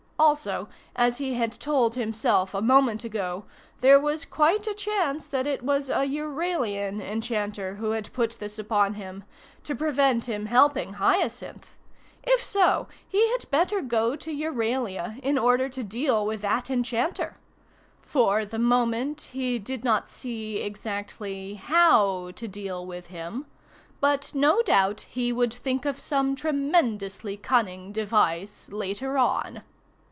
[0.21, 3.43] Also, as he had told himself a moment ago,
[3.79, 8.59] there was quite a chance that it was a Euralian enchanter who had put this
[8.59, 9.23] upon him
[9.63, 11.75] to prevent him helping Hyacinth.
[12.21, 17.37] If so, he had better go to Euralia in order to deal with that enchanter.
[18.03, 23.47] For the moment, he did not see exactly how to deal with him,
[23.99, 29.63] but no doubt he would think of some tremendously cunning device later on.